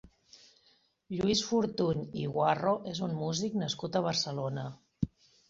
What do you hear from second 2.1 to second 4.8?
i Guarro és un músic nascut a Barcelona.